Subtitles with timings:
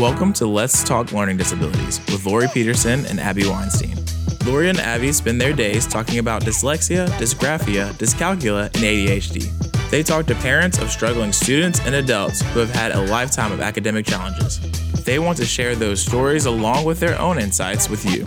[0.00, 3.98] Welcome to Let's Talk Learning Disabilities with Lori Peterson and Abby Weinstein.
[4.46, 9.90] Lori and Abby spend their days talking about dyslexia, dysgraphia, dyscalculia, and ADHD.
[9.90, 13.60] They talk to parents of struggling students and adults who have had a lifetime of
[13.60, 14.58] academic challenges.
[15.04, 18.24] They want to share those stories along with their own insights with you.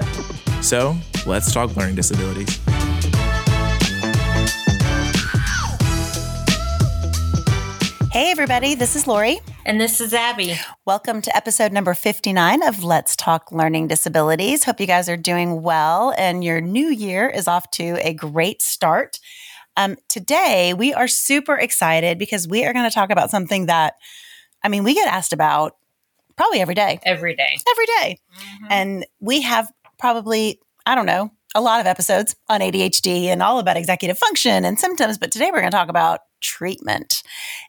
[0.62, 0.96] So,
[1.26, 2.60] let's talk learning disabilities.
[8.12, 9.40] Hey, everybody, this is Lori.
[9.66, 10.60] And this is Abby.
[10.86, 14.66] Welcome to episode number 59 of Let's Talk Learning Disabilities.
[14.66, 18.62] Hope you guys are doing well and your new year is off to a great
[18.62, 19.20] start.
[19.78, 23.94] Um, today, we are super excited because we are going to talk about something that,
[24.64, 25.78] I mean, we get asked about
[26.36, 27.00] probably every day.
[27.06, 27.58] Every day.
[27.72, 28.20] Every day.
[28.36, 28.66] Mm-hmm.
[28.70, 33.60] And we have probably, I don't know, a lot of episodes on ADHD and all
[33.60, 35.18] about executive function and symptoms.
[35.18, 37.24] But today we're going to talk about treatment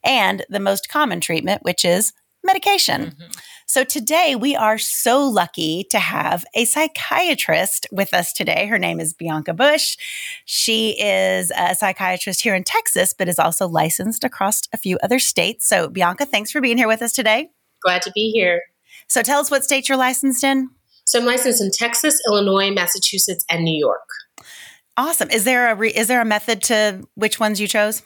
[0.05, 2.13] and the most common treatment, which is
[2.45, 3.07] medication.
[3.07, 3.31] Mm-hmm.
[3.67, 8.67] So today we are so lucky to have a psychiatrist with us today.
[8.67, 9.97] Her name is Bianca Bush.
[10.45, 15.19] She is a psychiatrist here in Texas, but is also licensed across a few other
[15.19, 15.67] states.
[15.67, 17.49] So Bianca, thanks for being here with us today.
[17.83, 18.63] Glad to be here.
[19.09, 20.69] So tell us what state you're licensed in.
[21.07, 24.09] So I'm licensed in Texas, Illinois, Massachusetts, and New York.
[24.97, 25.31] Awesome.
[25.31, 28.03] Is there a re- is there a method to which ones you chose?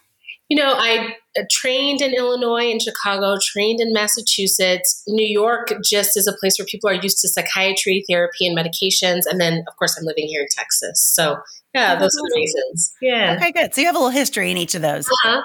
[0.49, 5.03] You know, I uh, trained in Illinois and Chicago, trained in Massachusetts.
[5.07, 9.23] New York just is a place where people are used to psychiatry, therapy, and medications.
[9.29, 11.03] And then, of course, I'm living here in Texas.
[11.15, 11.37] So,
[11.75, 12.93] yeah, oh, those are the reasons.
[13.03, 13.37] Yeah.
[13.37, 13.75] Okay, good.
[13.75, 15.07] So you have a little history in each of those.
[15.07, 15.43] Uh-huh.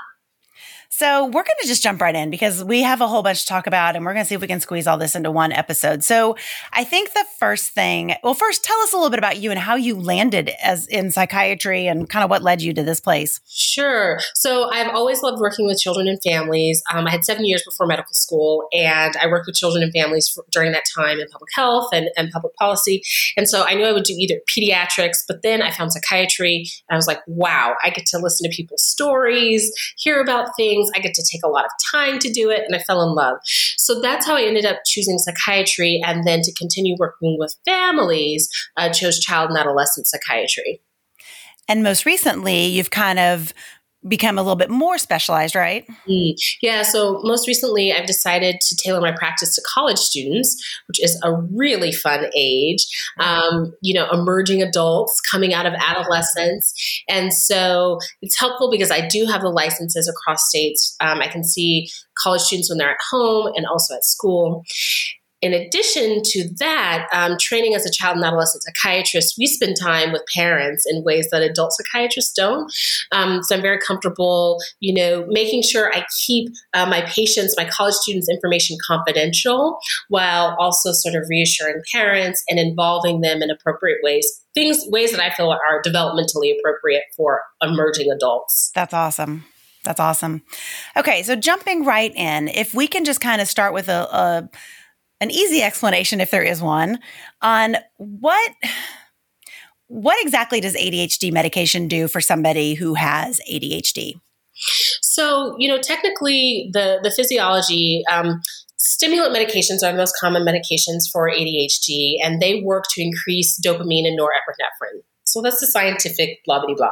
[0.95, 3.47] So we're going to just jump right in because we have a whole bunch to
[3.47, 5.51] talk about and we're going to see if we can squeeze all this into one
[5.51, 6.03] episode.
[6.03, 6.37] So
[6.71, 9.59] I think the first thing, well, first tell us a little bit about you and
[9.59, 13.41] how you landed as in psychiatry and kind of what led you to this place.
[13.49, 14.19] Sure.
[14.35, 16.83] So I've always loved working with children and families.
[16.93, 20.29] Um, I had seven years before medical school and I worked with children and families
[20.29, 23.01] for, during that time in public health and, and public policy.
[23.35, 26.95] And so I knew I would do either pediatrics, but then I found psychiatry and
[26.95, 30.91] I was like, wow, I get to listen to people's stories, hear about things things.
[30.95, 33.15] I get to take a lot of time to do it, and I fell in
[33.15, 33.37] love.
[33.77, 38.49] So that's how I ended up choosing psychiatry, and then to continue working with families,
[38.77, 40.81] I chose child and adolescent psychiatry.
[41.69, 43.53] And most recently, you've kind of
[44.07, 45.85] become a little bit more specialized, right?
[46.07, 46.33] Mm.
[46.61, 46.81] Yeah.
[46.81, 51.33] So most recently, I've decided to tailor my practice to college students, which is a
[51.33, 52.85] really fun age.
[53.19, 56.73] Um, you know, emerging adults coming out of adolescence,
[57.09, 60.95] and so it's helpful because I do have the licenses across states.
[60.99, 61.89] Um, I can see
[62.21, 64.63] college students when they're at home and also at school.
[65.43, 70.13] In addition to that, um, training as a child and adolescent psychiatrist, we spend time
[70.13, 72.71] with parents in ways that adult psychiatrists don't.
[73.11, 77.65] Um, so I'm very comfortable, you know, making sure I keep uh, my patients, my
[77.65, 83.97] college students' information confidential, while also sort of reassuring parents and involving them in appropriate
[84.01, 88.71] ways things ways that I feel are developmentally appropriate for emerging adults.
[88.75, 89.45] That's awesome.
[89.83, 90.43] That's awesome.
[90.95, 94.49] Okay, so jumping right in, if we can just kind of start with a, a
[95.23, 96.99] an easy explanation, if there is one,
[97.41, 98.51] on what
[99.87, 104.13] what exactly does ADHD medication do for somebody who has ADHD?
[105.01, 108.03] So, you know, technically, the the physiology.
[108.11, 108.41] Um,
[108.77, 114.05] stimulant medications are the most common medications for ADHD, and they work to increase dopamine
[114.05, 115.01] and norepinephrine.
[115.33, 116.91] So that's the scientific blah blah blah.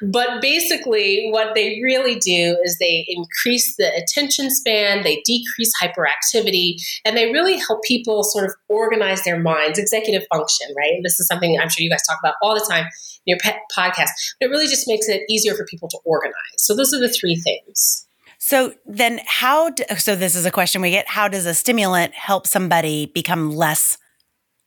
[0.00, 6.76] But basically, what they really do is they increase the attention span, they decrease hyperactivity,
[7.04, 10.92] and they really help people sort of organize their minds, executive function, right?
[10.92, 13.38] And this is something I'm sure you guys talk about all the time in your
[13.38, 14.10] pet podcast.
[14.40, 16.34] But it really just makes it easier for people to organize.
[16.58, 18.06] So those are the three things.
[18.38, 19.70] So then, how?
[19.70, 23.50] Do, so this is a question we get: How does a stimulant help somebody become
[23.50, 23.98] less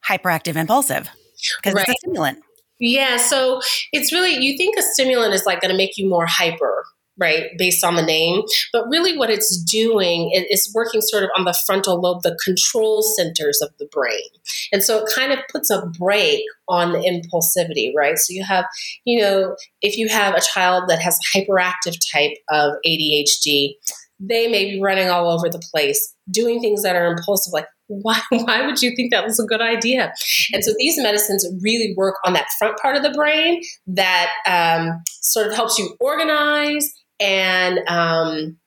[0.07, 1.09] hyperactive, impulsive?
[1.57, 1.85] Because right.
[1.87, 2.44] it's a stimulant.
[2.79, 3.61] Yeah, so
[3.93, 6.83] it's really, you think a stimulant is like going to make you more hyper,
[7.17, 8.41] right, based on the name.
[8.73, 13.01] But really, what it's doing is working sort of on the frontal lobe, the control
[13.01, 14.27] centers of the brain.
[14.73, 18.17] And so it kind of puts a brake on the impulsivity, right?
[18.17, 18.65] So you have,
[19.05, 23.75] you know, if you have a child that has a hyperactive type of ADHD,
[24.19, 28.19] they may be running all over the place, doing things that are impulsive, like why,
[28.29, 30.13] why would you think that was a good idea?
[30.53, 35.03] And so these medicines really work on that front part of the brain that um,
[35.21, 38.57] sort of helps you organize and um,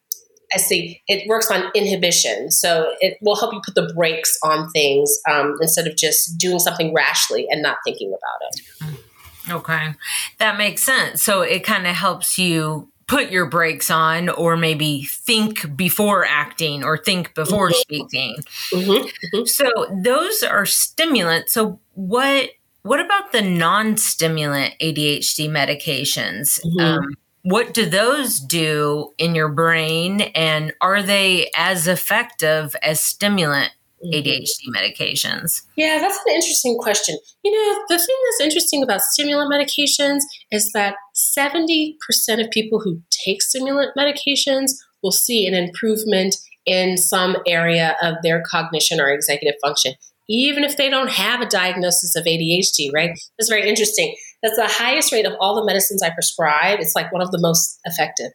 [0.54, 2.50] I see it works on inhibition.
[2.50, 6.58] So it will help you put the brakes on things um, instead of just doing
[6.58, 8.98] something rashly and not thinking about it.
[9.50, 9.94] Okay,
[10.38, 11.22] that makes sense.
[11.22, 16.84] So it kind of helps you put your brakes on or maybe think before acting
[16.84, 17.80] or think before mm-hmm.
[17.80, 18.36] speaking.
[18.72, 19.36] Mm-hmm.
[19.36, 19.44] Mm-hmm.
[19.46, 19.66] So
[20.04, 21.52] those are stimulants.
[21.52, 22.50] So what
[22.82, 26.60] what about the non-stimulant ADHD medications?
[26.64, 26.80] Mm-hmm.
[26.80, 33.72] Um, what do those do in your brain and are they as effective as stimulant
[34.04, 34.28] Mm-hmm.
[34.28, 35.62] ADHD medications?
[35.76, 37.18] Yeah, that's an interesting question.
[37.42, 40.20] You know, the thing that's interesting about stimulant medications
[40.52, 41.94] is that 70%
[42.38, 44.72] of people who take stimulant medications
[45.02, 49.94] will see an improvement in some area of their cognition or executive function,
[50.28, 53.10] even if they don't have a diagnosis of ADHD, right?
[53.38, 54.14] That's very interesting.
[54.42, 56.78] That's the highest rate of all the medicines I prescribe.
[56.78, 58.30] It's like one of the most effective.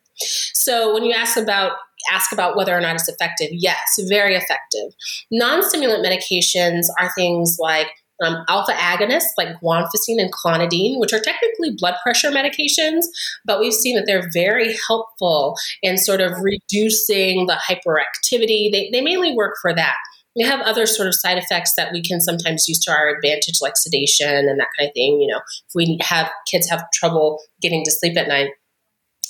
[0.53, 1.73] So when you ask about
[2.11, 4.93] ask about whether or not it's effective, yes, very effective.
[5.31, 7.87] Non-stimulant medications are things like
[8.23, 13.05] um, alpha agonists like guanfacine and clonidine, which are technically blood pressure medications,
[13.45, 18.71] but we've seen that they're very helpful in sort of reducing the hyperactivity.
[18.71, 19.95] They, they mainly work for that.
[20.35, 23.59] We have other sort of side effects that we can sometimes use to our advantage,
[23.61, 25.21] like sedation and that kind of thing.
[25.21, 28.49] You know, if we have kids have trouble getting to sleep at night.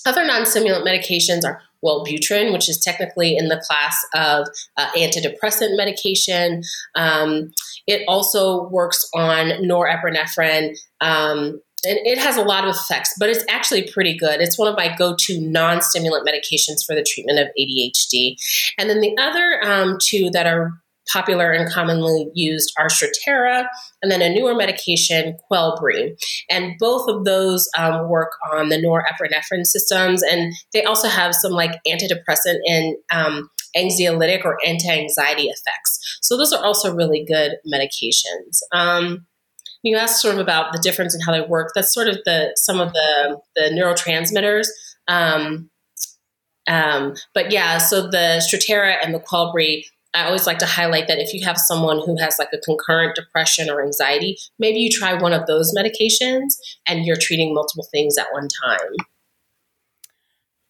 [0.06, 4.48] Other non stimulant medications are Wellbutrin, which is technically in the class of
[4.78, 6.62] uh, antidepressant medication.
[6.96, 7.52] Um,
[7.88, 10.76] it also works on norepinephrine.
[11.02, 14.40] Um, and it has a lot of effects, but it's actually pretty good.
[14.40, 18.36] It's one of my go to non stimulant medications for the treatment of ADHD.
[18.78, 20.72] And then the other um, two that are
[21.12, 23.66] popular and commonly used are Strattera,
[24.02, 26.16] and then a newer medication, Qelbree.
[26.50, 31.52] And both of those um, work on the norepinephrine systems, and they also have some
[31.52, 36.20] like antidepressant and um, anxiolytic or anti-anxiety effects.
[36.22, 38.62] So those are also really good medications.
[38.72, 39.26] Um,
[39.82, 41.72] you asked sort of about the difference in how they work.
[41.76, 44.68] That's sort of the some of the the neurotransmitters.
[45.08, 45.70] Um,
[46.68, 51.18] um, but yeah, so the Strattera and the Qelbree I always like to highlight that
[51.18, 55.14] if you have someone who has like a concurrent depression or anxiety, maybe you try
[55.16, 56.54] one of those medications
[56.88, 58.92] and you're treating multiple things at one time.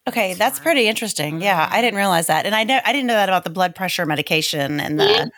[0.06, 1.40] Okay, that's pretty interesting.
[1.40, 3.74] Yeah, I didn't realize that, and I know I didn't know that about the blood
[3.74, 5.30] pressure medication and the.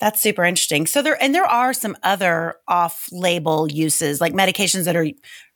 [0.00, 0.86] That's super interesting.
[0.86, 5.06] So there and there are some other off-label uses, like medications that are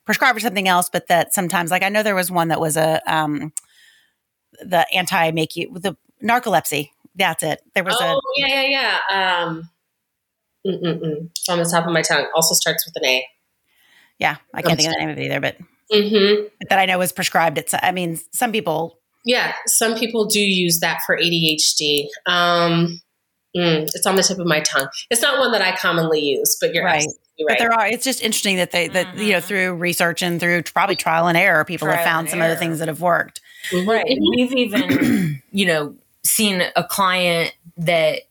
[0.04, 2.76] prescribed for something else, but that sometimes, like I know there was one that was
[2.76, 3.52] a um,
[4.60, 7.60] the anti make you the narcolepsy that's it.
[7.74, 8.20] There was oh, a.
[8.36, 9.46] yeah, yeah, yeah.
[9.46, 9.70] Um,
[10.64, 12.26] It's on the top of my tongue.
[12.34, 13.26] Also starts with an A.
[14.18, 15.56] Yeah, I can't think of the name of it either, but
[15.92, 16.46] mm-hmm.
[16.68, 17.58] that I know was prescribed.
[17.58, 17.74] It's.
[17.80, 18.98] I mean, some people.
[19.24, 22.06] Yeah, some people do use that for ADHD.
[22.26, 23.00] Um,
[23.56, 24.88] mm, it's on the tip of my tongue.
[25.10, 27.06] It's not one that I commonly use, but you're right.
[27.38, 27.48] Right.
[27.48, 27.86] But there are.
[27.86, 29.18] It's just interesting that they that mm-hmm.
[29.18, 29.46] you know mm-hmm.
[29.46, 32.52] through research and through probably trial and error, people trial have found some error.
[32.52, 33.40] other things that have worked.
[33.72, 34.06] Right.
[34.06, 35.96] We've even you know
[36.26, 38.22] seen a client that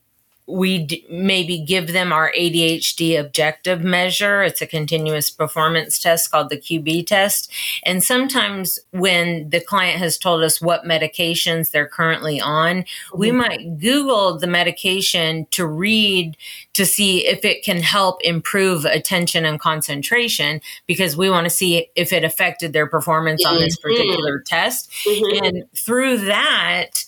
[0.48, 4.44] we d- maybe give them our ADHD objective measure.
[4.44, 7.52] It's a continuous performance test called the QB test.
[7.84, 13.20] And sometimes when the client has told us what medications they're currently on, mm-hmm.
[13.20, 16.38] we might Google the medication to read
[16.74, 21.88] to see if it can help improve attention and concentration because we want to see
[21.96, 23.56] if it affected their performance mm-hmm.
[23.56, 23.90] on this mm-hmm.
[23.90, 24.92] particular test.
[25.08, 25.44] Mm-hmm.
[25.44, 27.06] And through that,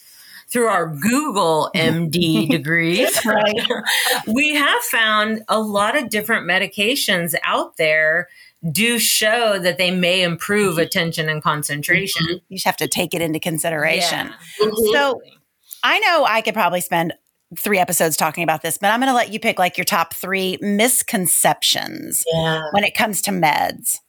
[0.49, 3.67] through our Google MD degrees, right?
[4.27, 8.27] we have found a lot of different medications out there
[8.71, 12.25] do show that they may improve attention and concentration.
[12.25, 12.45] Mm-hmm.
[12.49, 14.33] You just have to take it into consideration.
[14.59, 14.69] Yeah.
[14.91, 15.21] So
[15.83, 17.13] I know I could probably spend
[17.55, 20.13] three episodes talking about this, but I'm going to let you pick like your top
[20.13, 22.63] three misconceptions yeah.
[22.71, 23.99] when it comes to meds.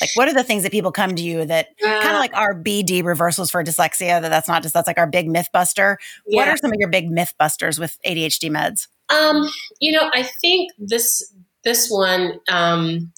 [0.00, 2.34] Like, what are the things that people come to you that uh, kind of like
[2.34, 4.20] our BD reversals for dyslexia?
[4.20, 5.98] That that's not just that's like our big myth buster.
[6.26, 6.38] Yeah.
[6.38, 8.88] What are some of your big myth busters with ADHD meds?
[9.10, 11.32] Um, you know, I think this
[11.64, 13.12] this one um,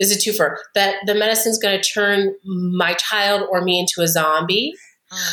[0.00, 0.56] is a twofer.
[0.74, 4.72] That the medicine's going to turn my child or me into a zombie.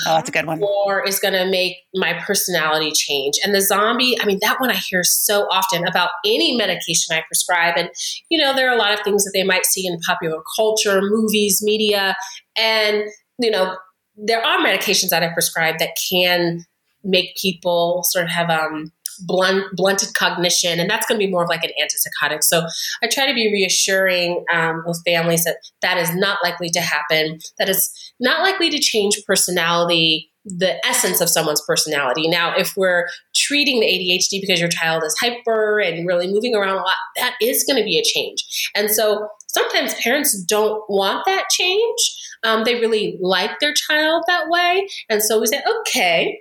[0.08, 0.62] Oh, that's a good one.
[0.62, 3.36] Or is going to make my personality change.
[3.44, 7.24] And the zombie, I mean, that one I hear so often about any medication I
[7.28, 7.76] prescribe.
[7.78, 7.90] And,
[8.30, 11.02] you know, there are a lot of things that they might see in popular culture,
[11.02, 12.16] movies, media.
[12.58, 13.04] And,
[13.40, 13.78] you know,
[14.16, 16.66] there are medications that I prescribe that can
[17.04, 18.92] make people sort of have um,
[19.26, 22.44] blunt, blunted cognition, and that's going to be more of like an antipsychotic.
[22.44, 22.66] So
[23.04, 27.40] I try to be reassuring um, with families that that is not likely to happen.
[27.58, 32.28] That is not likely to change personality the essence of someone's personality.
[32.28, 36.70] Now, if we're treating the ADHD because your child is hyper and really moving around
[36.70, 38.72] a lot, that is going to be a change.
[38.76, 42.00] And so sometimes parents don't want that change.
[42.44, 44.88] um, they really like their child that way.
[45.10, 46.40] And so we say, okay,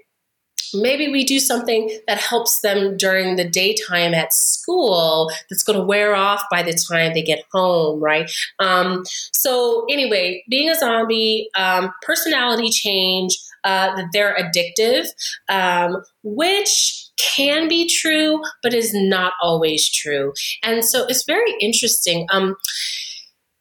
[0.74, 5.84] maybe we do something that helps them during the daytime at school that's going to
[5.84, 8.30] wear off by the time they get home right?
[8.58, 15.06] Um, so anyway being a zombie um, personality change uh, that they're addictive
[15.48, 20.32] um, which can be true but is not always true.
[20.62, 22.56] And so it's very interesting um,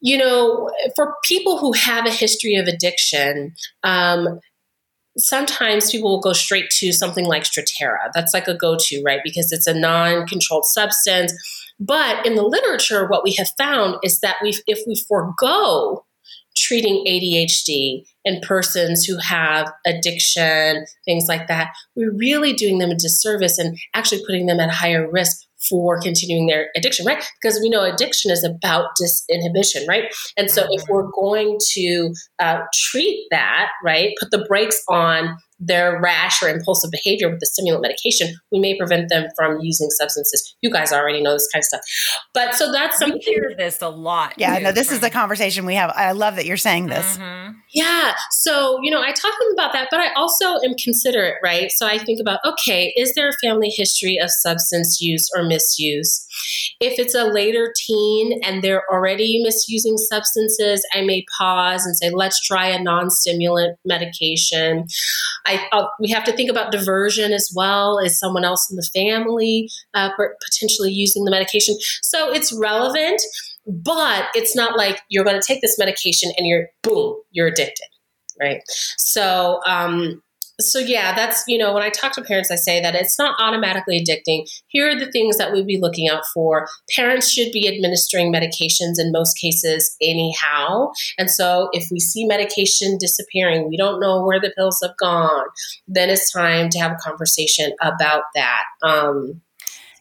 [0.01, 4.39] you know, for people who have a history of addiction, um,
[5.19, 8.09] sometimes people will go straight to something like Strattera.
[8.13, 9.21] That's like a go to, right?
[9.23, 11.33] Because it's a non controlled substance.
[11.79, 16.05] But in the literature, what we have found is that we, if we forego
[16.57, 22.95] treating ADHD in persons who have addiction, things like that, we're really doing them a
[22.95, 27.23] disservice and actually putting them at higher risk for continuing their addiction, right?
[27.41, 30.05] Because we know addiction is about disinhibition, right?
[30.37, 30.93] And so if mm-hmm.
[30.93, 36.89] we're going to uh, treat that, right, put the brakes on their rash or impulsive
[36.91, 40.55] behavior with the stimulant medication, we may prevent them from using substances.
[40.61, 41.81] You guys already know this kind of stuff.
[42.33, 43.19] But so that's something.
[43.25, 44.35] We hear this a lot.
[44.37, 45.91] Yeah, no, this is the conversation we have.
[45.95, 47.17] I love that you're saying this.
[47.17, 47.57] Mm-hmm.
[47.73, 48.13] Yeah.
[48.31, 51.71] So, you know, I talk to them about that, but I also am considerate, right?
[51.71, 56.25] So I think about, okay, is there a family history of substance use or misuse?
[56.79, 62.09] If it's a later teen and they're already misusing substances, I may pause and say,
[62.11, 64.85] let's try a non stimulant medication.
[65.45, 67.99] I, uh, we have to think about diversion as well.
[67.99, 71.75] Is someone else in the family uh, potentially using the medication?
[72.01, 73.21] So it's relevant,
[73.65, 77.87] but it's not like you're going to take this medication and you're boom, you're addicted,
[78.39, 78.61] right?
[78.97, 80.21] So um,
[80.59, 83.35] so yeah that's you know when i talk to parents i say that it's not
[83.39, 84.47] automatically addicting.
[84.67, 86.67] Here are the things that we'd be looking out for.
[86.95, 90.91] Parents should be administering medications in most cases anyhow.
[91.17, 95.45] And so if we see medication disappearing we don't know where the pills have gone
[95.87, 98.63] then it's time to have a conversation about that.
[98.83, 99.41] Um,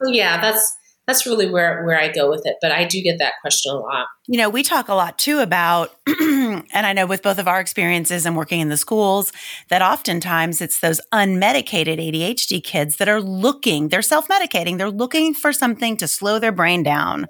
[0.03, 0.78] so yeah that's
[1.09, 2.57] that's really where where I go with it.
[2.61, 4.07] But I do get that question a lot.
[4.27, 7.61] You know, we talk a lot too about, and I know with both of our
[7.61, 9.33] experiences and working in the schools,
[9.69, 15.33] that oftentimes it's those unmedicated ADHD kids that are looking, they're self medicating, they're looking
[15.33, 17.27] for something to slow their brain down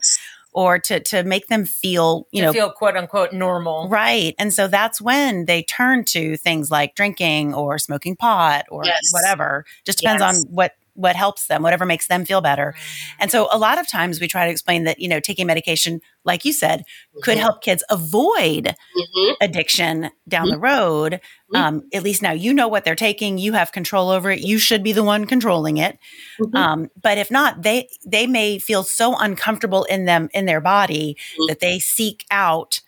[0.52, 4.52] or to to make them feel you to know feel quote unquote normal right and
[4.52, 8.98] so that's when they turn to things like drinking or smoking pot or yes.
[9.12, 10.42] whatever just depends yes.
[10.42, 12.74] on what what helps them, whatever makes them feel better.
[12.76, 13.16] Mm-hmm.
[13.20, 16.00] And so a lot of times we try to explain that, you know, taking medication,
[16.24, 17.20] like you said, mm-hmm.
[17.22, 19.32] could help kids avoid mm-hmm.
[19.40, 20.50] addiction down mm-hmm.
[20.50, 21.12] the road.
[21.54, 21.56] Mm-hmm.
[21.56, 24.58] Um, at least now you know what they're taking, you have control over it, you
[24.58, 25.98] should be the one controlling it.
[26.40, 26.56] Mm-hmm.
[26.56, 31.16] Um, but if not, they they may feel so uncomfortable in them in their body
[31.46, 32.80] that they seek out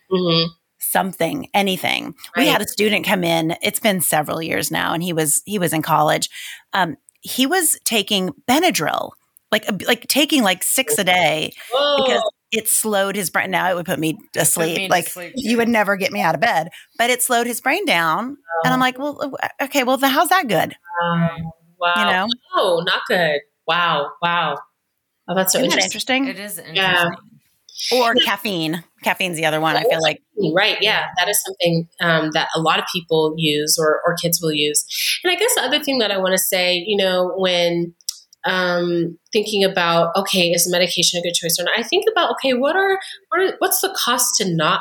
[0.78, 2.42] something anything right.
[2.42, 5.56] we had a student come in it's been several years now and he was he
[5.56, 6.28] was in college
[6.72, 9.10] um, he was taking Benadryl,
[9.52, 12.04] like like taking like six a day Whoa.
[12.04, 12.22] because
[12.52, 13.50] it slowed his brain.
[13.50, 14.76] Now it would put me to sleep.
[14.76, 15.32] Me like to sleep.
[15.36, 18.36] you would never get me out of bed, but it slowed his brain down.
[18.36, 18.60] Oh.
[18.64, 20.74] And I'm like, well, okay, well, how's that good?
[21.02, 21.30] Um,
[21.78, 21.94] wow.
[21.96, 22.28] You know?
[22.56, 23.40] Oh, not good.
[23.66, 24.10] Wow.
[24.20, 24.58] Wow.
[25.28, 25.84] Oh, that's so interesting.
[25.84, 26.26] interesting.
[26.26, 26.76] It is interesting.
[26.76, 27.10] Yeah.
[27.92, 28.84] Or caffeine.
[29.02, 29.76] Caffeine's the other one.
[29.76, 30.22] I feel like
[30.54, 30.76] right.
[30.80, 34.52] Yeah, that is something um, that a lot of people use or, or kids will
[34.52, 34.84] use.
[35.24, 37.94] And I guess the other thing that I want to say, you know, when
[38.44, 41.78] um, thinking about okay, is medication a good choice or not?
[41.78, 44.80] I think about okay, what are, what are what's the cost to not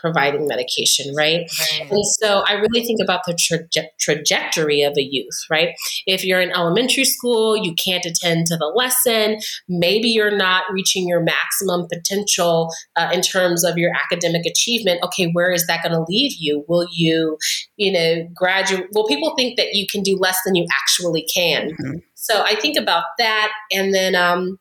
[0.00, 1.48] providing medication, right?
[1.60, 1.90] right?
[1.90, 5.74] And so I really think about the traje- trajectory of a youth, right?
[6.06, 9.38] If you're in elementary school, you can't attend to the lesson.
[9.68, 15.00] Maybe you're not reaching your maximum potential uh, in terms of your academic achievement.
[15.04, 16.64] Okay, where is that going to leave you?
[16.68, 17.36] Will you,
[17.76, 18.86] you know, graduate?
[18.92, 21.70] Well, people think that you can do less than you actually can.
[21.70, 21.98] Mm-hmm.
[22.14, 23.50] So I think about that.
[23.72, 24.58] And then, um,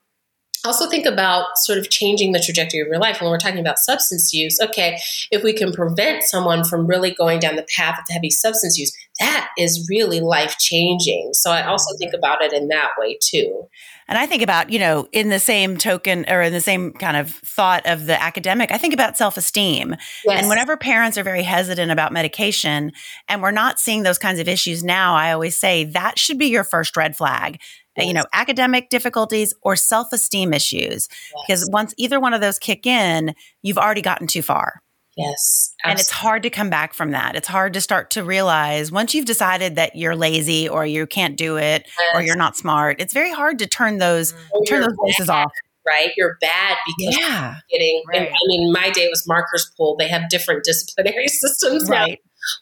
[0.65, 3.21] also think about sort of changing the trajectory of your life.
[3.21, 4.99] When we're talking about substance use okay
[5.31, 8.91] if we can prevent someone from really going down the path of heavy substance use
[9.19, 12.19] that is really life changing so i also think mm-hmm.
[12.19, 13.67] about it in that way too.
[14.07, 17.17] And i think about you know in the same token or in the same kind
[17.17, 19.95] of thought of the academic i think about self-esteem.
[20.25, 20.39] Yes.
[20.39, 22.91] and whenever parents are very hesitant about medication
[23.27, 26.47] and we're not seeing those kinds of issues now i always say that should be
[26.47, 27.59] your first red flag.
[27.97, 31.07] Uh, you know, academic difficulties or self esteem issues.
[31.09, 31.43] Yes.
[31.47, 34.81] Because once either one of those kick in, you've already gotten too far.
[35.17, 35.75] Yes.
[35.83, 35.91] Absolutely.
[35.91, 37.35] And it's hard to come back from that.
[37.35, 41.35] It's hard to start to realize once you've decided that you're lazy or you can't
[41.35, 42.07] do it yes.
[42.15, 44.63] or you're not smart, it's very hard to turn those mm-hmm.
[44.65, 45.51] turn those voices off.
[45.85, 46.11] right?
[46.15, 47.55] You're bad because Yeah.
[47.69, 48.03] you're getting.
[48.07, 48.29] Right.
[48.29, 49.99] I mean, my day was markers pulled.
[49.99, 52.05] They have different disciplinary systems now.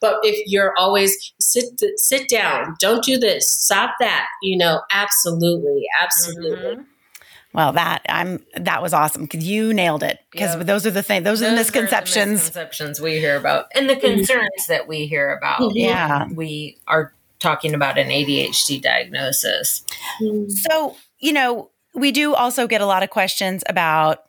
[0.01, 0.11] Right.
[0.11, 1.65] But if you're always sit
[1.97, 4.27] sit down, don't do this, stop that.
[4.41, 6.75] You know, absolutely, absolutely.
[6.77, 6.85] Mhm.
[7.53, 10.19] Well, that I'm that was awesome because you nailed it.
[10.31, 10.65] Because Yep.
[10.67, 12.31] those are the things, those, are the Those misconceptions.
[12.43, 15.61] misconceptions we hear about and the concerns that we hear about.
[15.61, 15.71] Mhm.
[15.75, 16.19] Yeah.
[16.25, 19.83] when We are talking about an ADHD diagnosis.
[20.69, 24.23] So, you know, we do also get a lot of questions about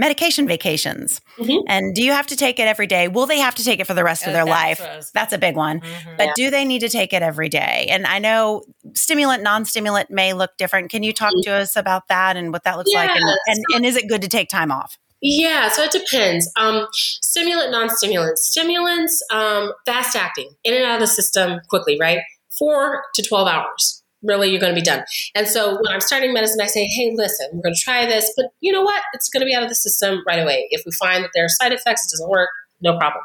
[0.00, 1.20] medication vacations.
[1.38, 1.62] Mhm.
[1.68, 3.06] And do you have to take it every day?
[3.06, 4.80] Will they have to take it for the rest of Oh, their life?
[5.12, 5.80] That's a big one.
[5.80, 6.16] Mhm.
[6.16, 7.86] But do they need to take it every day?
[7.90, 8.62] And I know
[8.94, 10.90] stimulant, non-stimulant may look different.
[10.90, 13.10] Can you talk to us about that and what that looks like?
[13.10, 14.98] And, and, and is it good to take time off?
[15.20, 16.50] Yeah, so it depends.
[16.56, 18.38] Um, stimulant, non-stimulant.
[18.38, 22.20] Stimulants, um, fast acting, in and out of the system quickly, right?
[22.58, 23.99] Four to twelve hours.
[24.22, 25.04] Really, you're going to be done.
[25.34, 28.32] And so when I'm starting medicine, I say, "Hey, listen, we're going to try this,
[28.36, 29.02] but you know what?
[29.14, 30.68] It's going to be out of the system right away.
[30.70, 32.50] If we find that there are side effects, it doesn't work,
[32.80, 33.22] no problem."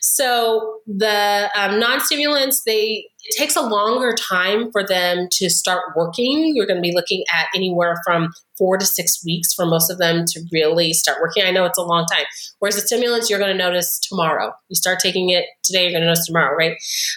[0.00, 6.52] So the um, non-stimulants, they it takes a longer time for them to start working.
[6.54, 9.98] You're going to be looking at anywhere from four to six weeks for most of
[9.98, 11.44] them to really start working.
[11.44, 12.24] I know it's a long time.
[12.58, 14.52] Whereas the stimulants, you're going to notice tomorrow.
[14.68, 16.76] You start taking it today, you're going to notice tomorrow, right?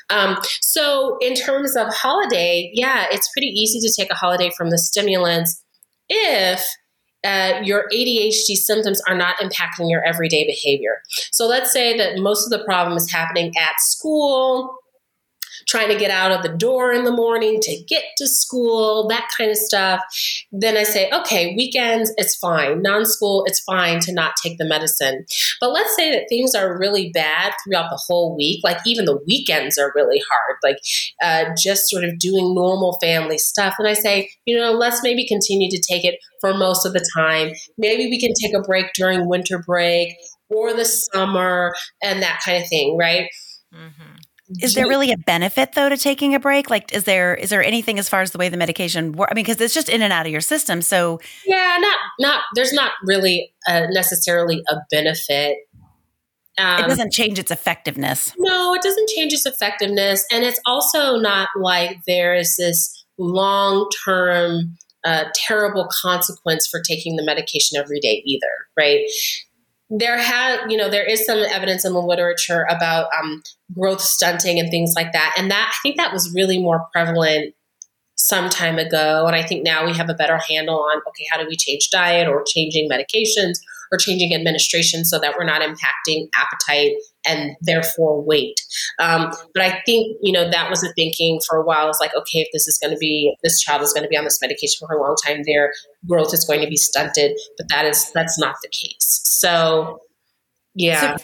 [0.10, 4.70] Um, so, in terms of holiday, yeah, it's pretty easy to take a holiday from
[4.70, 5.64] the stimulants
[6.10, 6.64] if
[7.26, 10.98] uh, your ADHD symptoms are not impacting your everyday behavior.
[11.32, 14.78] So, let's say that most of the problem is happening at school
[15.68, 19.30] trying to get out of the door in the morning to get to school, that
[19.38, 20.02] kind of stuff,
[20.52, 22.82] then I say, okay, weekends, it's fine.
[22.82, 25.26] Non school, it's fine to not take the medicine.
[25.60, 29.20] But let's say that things are really bad throughout the whole week, like even the
[29.28, 30.78] weekends are really hard, like
[31.22, 33.76] uh, just sort of doing normal family stuff.
[33.80, 37.08] And I say, you know, let's maybe continue to take it for most of the
[37.16, 37.52] time.
[37.78, 40.16] Maybe we can take a break during winter break
[40.50, 43.28] or the summer and that kind of thing, right?
[43.74, 44.23] Mhm.
[44.62, 46.70] Is there really a benefit though to taking a break?
[46.70, 49.32] Like, is there is there anything as far as the way the medication works?
[49.32, 50.82] I mean, because it's just in and out of your system.
[50.82, 52.42] So Yeah, not not.
[52.56, 55.58] There's not really uh, necessarily a benefit.
[56.58, 58.34] Um, it doesn't change its effectiveness.
[58.38, 63.90] No, it doesn't change its effectiveness, and it's also not like there is this long
[64.06, 69.02] term uh, terrible consequence for taking the medication every day either, right?
[69.96, 73.44] There had, you know, there is some evidence in the literature about um,
[73.78, 77.54] growth stunting and things like that, and that I think that was really more prevalent
[78.16, 81.40] some time ago, and I think now we have a better handle on okay, how
[81.40, 83.60] do we change diet or changing medications
[83.92, 86.94] or changing administration so that we're not impacting appetite
[87.26, 88.60] and therefore wait.
[89.00, 91.90] Um, but I think you know that was the thinking for a while.
[91.90, 94.18] It's like okay, if this is going to be this child is going to be
[94.18, 95.72] on this medication for a long time, their
[96.08, 97.38] growth is going to be stunted.
[97.58, 99.22] But that is that's not the case.
[99.24, 100.00] So
[100.76, 101.18] yeah.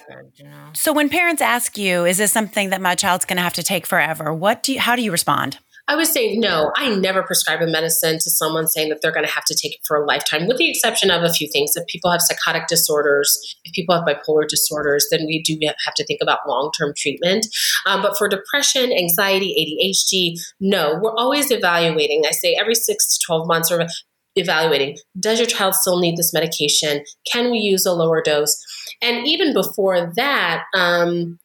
[0.43, 0.49] Know.
[0.73, 3.63] So when parents ask you, "Is this something that my child's going to have to
[3.63, 4.79] take forever?" What do you?
[4.79, 5.57] How do you respond?
[5.89, 6.71] I would say no.
[6.75, 9.73] I never prescribe a medicine to someone saying that they're going to have to take
[9.73, 11.71] it for a lifetime, with the exception of a few things.
[11.75, 16.05] If people have psychotic disorders, if people have bipolar disorders, then we do have to
[16.05, 17.47] think about long term treatment.
[17.87, 22.23] Um, but for depression, anxiety, ADHD, no, we're always evaluating.
[22.27, 23.87] I say every six to 12 months or
[24.35, 27.03] evaluating does your child still need this medication?
[27.33, 28.55] Can we use a lower dose?
[29.01, 31.39] And even before that, um,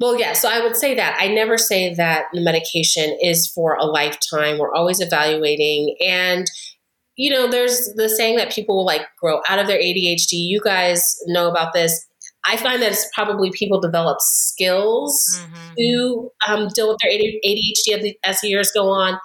[0.00, 1.18] well, yeah, so I would say that.
[1.20, 4.58] I never say that the medication is for a lifetime.
[4.58, 5.94] We're always evaluating.
[6.00, 6.50] And,
[7.16, 10.32] you know, there's the saying that people will like grow out of their ADHD.
[10.32, 12.06] You guys know about this.
[12.44, 15.74] I find that it's probably people develop skills Mhm.
[15.78, 19.18] to um, deal with their ADHD as the, years go on.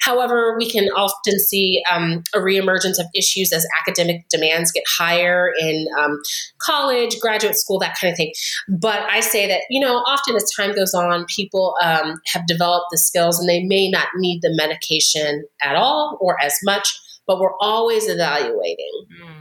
[0.00, 5.52] However, we can often see um, a reemergence of issues as academic demands get higher
[5.60, 6.18] in um,
[6.60, 8.32] college, graduate school, that kind of thing.
[8.68, 12.86] But I say that, you know, often as time goes on, people um, have developed
[12.90, 16.88] the skills and they may not need the medication at all or as much,
[17.26, 19.06] but we're always evaluating.
[19.12, 19.31] Mhm.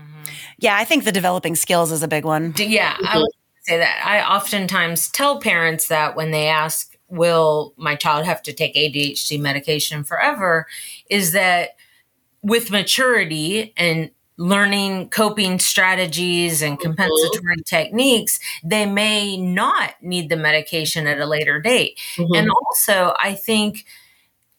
[0.61, 2.51] Yeah, I think the developing skills is a big one.
[2.51, 3.31] D- Yeah, I would
[3.63, 4.01] say that.
[4.05, 9.37] I oftentimes tell parents that when they ask, Will my child have to take ADHD
[9.37, 10.65] medication forever?
[11.09, 11.71] Is that
[12.41, 16.93] with maturity and learning coping strategies and mm-hmm.
[16.93, 21.99] compensatory techniques, they may not need the medication at a later date.
[22.15, 22.33] Mm-hmm.
[22.33, 23.85] And also, I think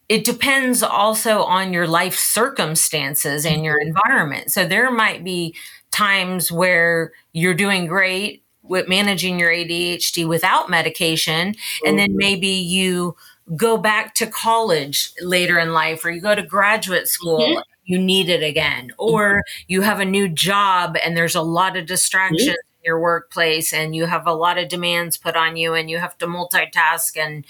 [0.08, 3.96] it depends also on your life circumstances and your mm-hmm.
[3.96, 4.52] environment.
[4.52, 5.56] So there might be
[5.92, 13.16] times where you're doing great with managing your ADHD without medication, and then maybe you
[13.56, 17.62] go back to college later in life or you go to graduate school.
[17.84, 18.92] you need it again.
[18.96, 22.50] Or you have a new job and there's a lot of distractions mm-hmm.
[22.50, 25.98] in your workplace and you have a lot of demands put on you and you
[25.98, 27.44] have to multitask and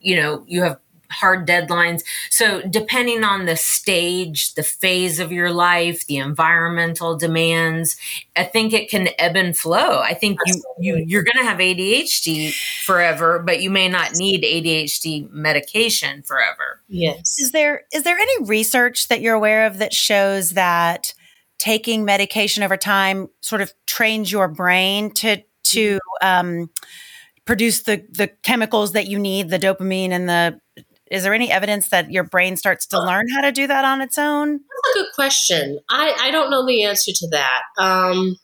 [0.00, 0.78] you know, you have
[1.10, 2.02] hard deadlines.
[2.30, 7.96] So depending on the stage, the phase of your life, the environmental demands,
[8.36, 10.00] I think it can ebb and flow.
[10.00, 14.42] I think you, you you're going to have ADHD forever, but you may not need
[14.42, 16.80] ADHD medication forever.
[16.88, 17.38] Yes.
[17.38, 21.14] Is there is there any research that you're aware of that shows that
[21.58, 26.70] taking medication over time sort of trains your brain to to um,
[27.44, 30.60] produce the the chemicals that you need, the dopamine and the
[31.14, 34.00] is there any evidence that your brain starts to learn how to do that on
[34.00, 34.50] its own?
[34.52, 35.78] That's a good question.
[35.88, 37.62] I, I don't know the answer to that.
[37.78, 38.36] Um,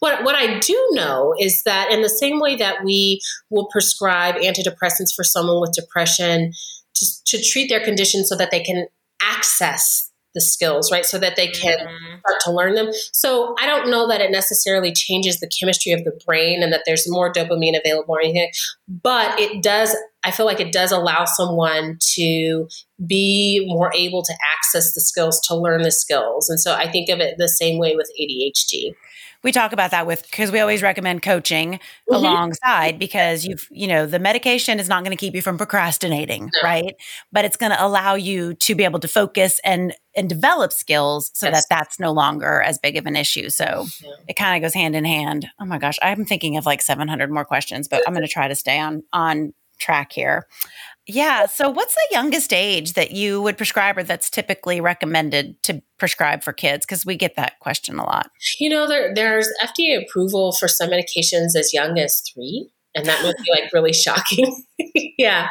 [0.00, 4.34] what, what I do know is that in the same way that we will prescribe
[4.34, 6.52] antidepressants for someone with depression
[6.96, 8.88] to, to treat their condition so that they can
[9.22, 11.04] access the skills, right?
[11.04, 12.18] So that they can mm-hmm.
[12.18, 12.90] start to learn them.
[13.12, 16.82] So I don't know that it necessarily changes the chemistry of the brain and that
[16.86, 18.50] there's more dopamine available or anything,
[18.88, 22.68] but it does, I feel like it does allow someone to
[23.06, 26.48] be more able to access the skills, to learn the skills.
[26.48, 28.94] And so I think of it the same way with ADHD
[29.42, 32.14] we talk about that with because we always recommend coaching mm-hmm.
[32.14, 36.50] alongside because you've you know the medication is not going to keep you from procrastinating
[36.62, 36.68] no.
[36.68, 36.94] right
[37.32, 41.30] but it's going to allow you to be able to focus and and develop skills
[41.34, 41.56] so yes.
[41.56, 44.10] that that's no longer as big of an issue so yeah.
[44.28, 47.30] it kind of goes hand in hand oh my gosh i'm thinking of like 700
[47.30, 50.46] more questions but i'm going to try to stay on on track here
[51.14, 51.46] yeah.
[51.46, 56.42] So, what's the youngest age that you would prescribe or that's typically recommended to prescribe
[56.42, 56.86] for kids?
[56.86, 58.30] Because we get that question a lot.
[58.58, 62.70] You know, there, there's FDA approval for some medications as young as three.
[62.94, 64.64] And that would be like really shocking.
[65.18, 65.48] yeah.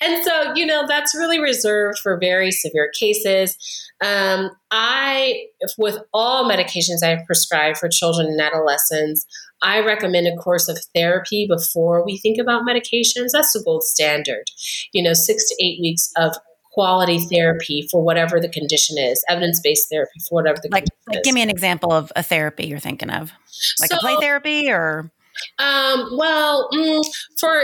[0.00, 3.56] And so, you know, that's really reserved for very severe cases.
[4.04, 5.44] Um, I,
[5.78, 9.26] with all medications I've prescribed for children and adolescents,
[9.62, 13.30] I recommend a course of therapy before we think about medications.
[13.32, 14.44] That's the gold standard.
[14.92, 16.36] You know, six to eight weeks of
[16.72, 21.22] quality therapy for whatever the condition is, evidence based therapy for whatever the like, like
[21.22, 23.32] give me an example of a therapy you're thinking of,
[23.80, 25.10] like so, a play therapy or.
[25.58, 27.04] Um, well, mm,
[27.38, 27.62] for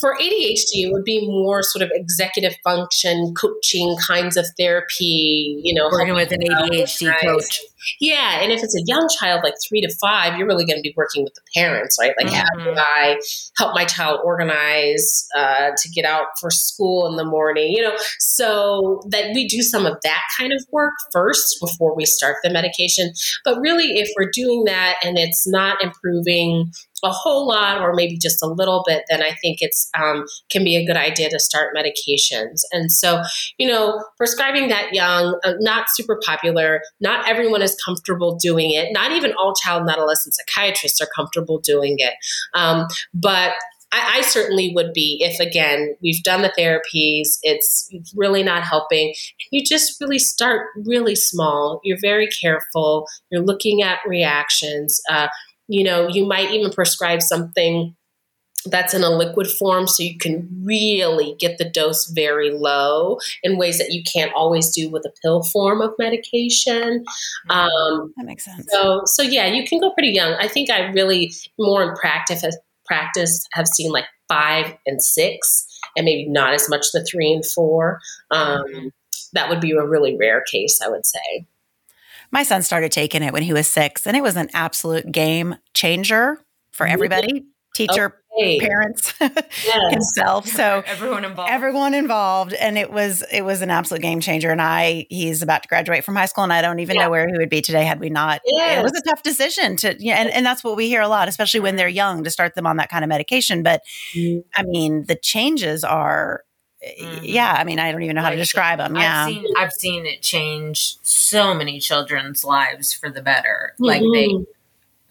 [0.00, 5.74] for ADHD, it would be more sort of executive function, coaching kinds of therapy, you
[5.74, 7.60] know, working with an ADHD coach.
[8.00, 8.40] Yeah.
[8.40, 10.94] And if it's a young child, like three to five, you're really going to be
[10.96, 12.14] working with the parents, right?
[12.20, 12.64] Like, mm-hmm.
[12.64, 13.18] how do I
[13.56, 17.96] help my child organize uh, to get out for school in the morning, you know?
[18.18, 22.50] So that we do some of that kind of work first before we start the
[22.50, 23.12] medication.
[23.44, 26.70] But really, if we're doing that and it's not improving,
[27.02, 30.64] a whole lot or maybe just a little bit, then I think it's um, can
[30.64, 32.62] be a good idea to start medications.
[32.72, 33.22] And so,
[33.58, 36.80] you know, prescribing that young, uh, not super popular.
[37.00, 38.92] Not everyone is comfortable doing it.
[38.92, 42.14] Not even all child and adolescent psychiatrists are comfortable doing it.
[42.54, 43.54] Um, but
[43.92, 49.12] I, I, certainly would be if again we've done the therapies it's really not helping
[49.50, 55.28] you just really start really small you're very careful you're looking at reactions uh,
[55.72, 57.96] you know, you might even prescribe something
[58.66, 63.58] that's in a liquid form so you can really get the dose very low in
[63.58, 67.04] ways that you can't always do with a pill form of medication.
[67.04, 67.50] Mm-hmm.
[67.50, 68.66] um, that makes sense.
[68.70, 70.34] so so yeah you can go pretty young.
[70.34, 72.44] I think i really more in practice
[72.84, 77.44] practice have seen like five and six and maybe not as much the three and
[77.44, 78.00] four.
[78.30, 78.86] Um, mm-hmm.
[79.32, 81.46] that would be a really rare case i would say.
[82.30, 85.56] My son started taking it when he was six, and it was an absolute game
[85.74, 86.38] changer
[86.70, 88.58] for everybody teacher, okay.
[88.58, 89.92] parents, yes.
[89.92, 90.46] himself.
[90.46, 91.50] So everyone involved.
[91.50, 92.52] Everyone involved.
[92.54, 94.50] And it was it was an absolute game changer.
[94.50, 97.04] And I he's about to graduate from high school and I don't even yeah.
[97.04, 98.40] know where he would be today had we not.
[98.44, 98.80] Yes.
[98.80, 101.28] It was a tough decision to yeah, and, and that's what we hear a lot,
[101.28, 103.62] especially when they're young, to start them on that kind of medication.
[103.62, 103.82] But
[104.14, 104.40] mm-hmm.
[104.54, 106.44] I mean, the changes are
[106.82, 107.20] Mm-hmm.
[107.22, 109.72] yeah i mean i don't even know how to describe them yeah I've seen, I've
[109.72, 113.84] seen, it change so many children's lives for the better mm-hmm.
[113.84, 114.42] like they mm-hmm.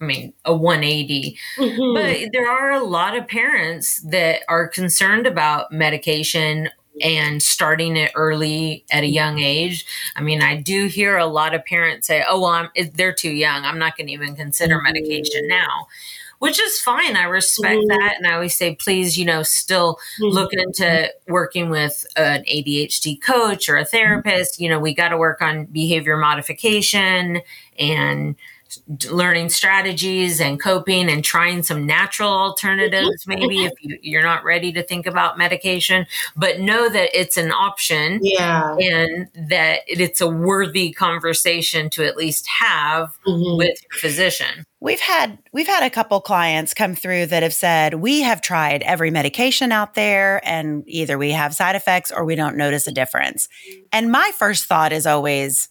[0.01, 1.93] I mean a 180 mm-hmm.
[1.93, 6.69] but there are a lot of parents that are concerned about medication
[7.01, 9.85] and starting it early at a young age.
[10.17, 13.31] I mean, I do hear a lot of parents say, "Oh, well, I'm, they're too
[13.31, 13.63] young.
[13.63, 14.93] I'm not going to even consider mm-hmm.
[14.93, 15.87] medication now."
[16.41, 17.15] which is fine.
[17.15, 17.99] I respect mm-hmm.
[17.99, 18.15] that.
[18.17, 20.35] And I always say, please, you know, still mm-hmm.
[20.35, 24.59] look into working with an ADHD coach or a therapist.
[24.59, 27.41] You know, we got to work on behavior modification
[27.77, 28.35] and
[29.09, 34.71] learning strategies and coping and trying some natural alternatives maybe if you, are not ready
[34.71, 36.05] to think about medication
[36.35, 42.17] but know that it's an option yeah and that it's a worthy conversation to at
[42.17, 43.57] least have mm-hmm.
[43.57, 47.93] with your physician We've had we've had a couple clients come through that have said
[47.93, 52.33] we have tried every medication out there and either we have side effects or we
[52.33, 53.47] don't notice a difference.
[53.93, 55.69] And my first thought is always,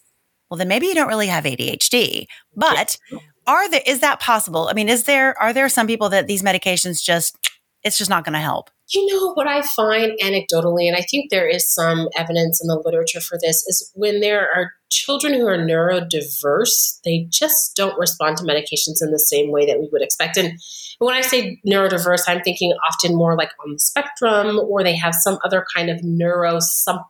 [0.51, 2.27] well then maybe you don't really have ADHD.
[2.55, 2.99] But
[3.47, 4.69] are there is that possible?
[4.69, 7.37] I mean, is there are there some people that these medications just
[7.83, 8.71] it's just not going to help?
[8.93, 12.83] You know, what I find anecdotally, and I think there is some evidence in the
[12.85, 18.37] literature for this, is when there are children who are neurodiverse, they just don't respond
[18.39, 20.37] to medications in the same way that we would expect.
[20.37, 20.59] And
[20.99, 25.15] when I say neurodiverse, I'm thinking often more like on the spectrum, or they have
[25.15, 27.05] some other kind of neuro something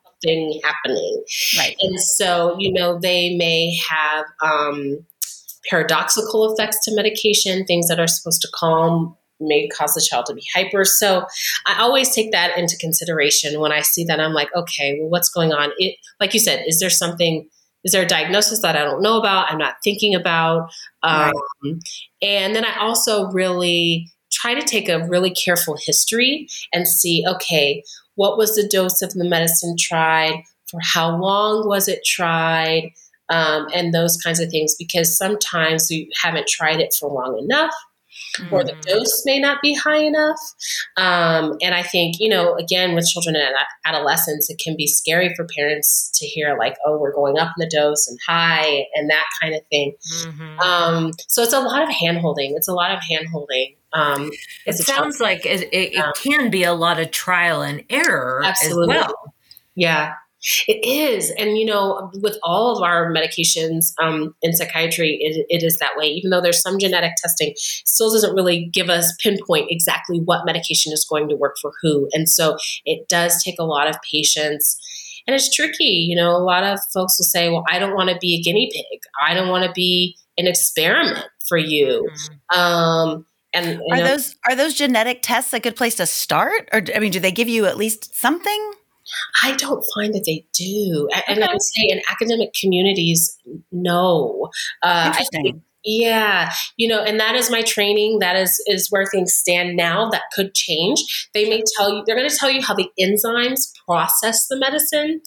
[0.63, 1.25] happening.
[1.59, 1.77] Right.
[1.81, 5.05] And so, you know, they may have um,
[5.69, 10.35] paradoxical effects to medication, things that are supposed to calm may cause the child to
[10.35, 10.85] be hyper.
[10.85, 11.25] So
[11.67, 14.21] I always take that into consideration when I see that.
[14.21, 15.71] I'm like, okay, well, what's going on?
[15.79, 17.49] It, like you said, is there something?
[17.83, 19.51] Is there a diagnosis that I don't know about?
[19.51, 20.71] I'm not thinking about.
[21.03, 21.33] Um,
[21.65, 21.75] right.
[22.21, 27.83] And then I also really try to take a really careful history and see, okay,
[28.21, 30.43] what was the dose of the medicine tried?
[30.71, 32.91] For how long was it tried?
[33.31, 37.73] Um, and those kinds of things, because sometimes you haven't tried it for long enough
[38.39, 38.55] mm-hmm.
[38.55, 38.83] or the mm.
[38.83, 40.39] dose may not be high enough.
[40.97, 45.33] Um, and I think, you know, again, with children and adolescents, it can be scary
[45.35, 49.11] for parents to hear, like, oh, we're going up in the dose and high and
[49.11, 49.95] that kind of thing.
[50.25, 50.61] Mm-hmm.
[50.61, 52.55] Um, so it's a lot of hand holding.
[52.57, 53.77] It's a lot of hand holding.
[53.93, 54.31] Um,
[54.67, 58.95] it sounds like it, it, it, can be a lot of trial and error absolutely.
[58.95, 59.35] as well.
[59.75, 60.15] Yeah.
[60.67, 61.31] It is.
[61.39, 65.97] And, you know, with all of our medications um, in psychiatry, it, it is that
[65.97, 66.07] way.
[66.07, 70.93] Even though there's some genetic testing, still doesn't really give us pinpoint exactly what medication
[70.93, 72.09] is going to work for who.
[72.13, 74.79] And so it does take a lot of patience.
[75.27, 76.07] And it's tricky.
[76.09, 78.43] You know, a lot of folks will say, well, I don't want to be a
[78.43, 79.01] guinea pig.
[79.23, 82.09] I don't want to be an experiment for you.
[82.11, 82.59] Mm-hmm.
[82.59, 87.01] Um, and, are those are those genetic tests a good place to start or i
[87.01, 88.73] mean do they give you at least something
[89.43, 91.09] I don't find that they do.
[91.29, 91.41] And.
[91.51, 93.39] I would say in academic communities,
[93.73, 94.51] no.
[94.83, 95.63] Uh, Interesting.
[95.85, 98.19] yeah, you know, and that is my training.
[98.19, 100.11] That is is where things stand now.
[100.11, 101.29] That could change.
[101.35, 105.21] They may tell you they're going to tell you how the enzymes process the medicine,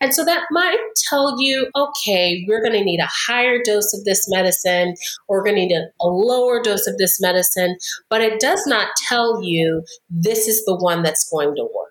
[0.00, 4.04] and so that might tell you, okay, we're going to need a higher dose of
[4.04, 4.94] this medicine,
[5.28, 7.76] or we're going to need a, a lower dose of this medicine.
[8.08, 11.89] But it does not tell you this is the one that's going to work.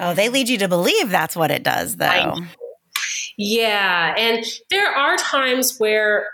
[0.00, 2.36] Oh, they lead you to believe that's what it does, though.
[3.36, 6.26] Yeah, and there are times where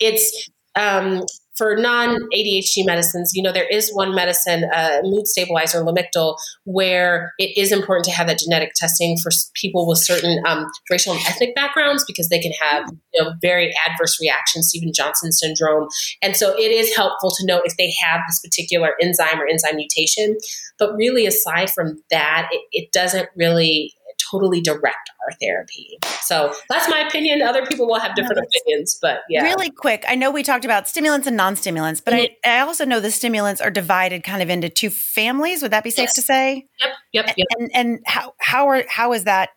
[0.00, 1.24] it's um,
[1.62, 7.32] for non ADHD medicines, you know, there is one medicine, uh, mood stabilizer, Lamictal, where
[7.38, 11.22] it is important to have that genetic testing for people with certain um, racial and
[11.28, 15.86] ethnic backgrounds because they can have you know, very adverse reactions, Stevens Johnson syndrome.
[16.20, 19.76] And so it is helpful to know if they have this particular enzyme or enzyme
[19.76, 20.36] mutation.
[20.80, 23.94] But really, aside from that, it, it doesn't really
[24.32, 25.98] totally direct our therapy.
[26.22, 27.42] So that's my opinion.
[27.42, 29.42] Other people will have different opinions, but yeah.
[29.42, 32.32] Really quick, I know we talked about stimulants and non stimulants, but mm-hmm.
[32.44, 35.62] I, I also know the stimulants are divided kind of into two families.
[35.62, 36.14] Would that be safe yes.
[36.14, 36.66] to say?
[36.80, 37.46] Yep, yep, yep.
[37.58, 39.50] And, and how, how, are, how is that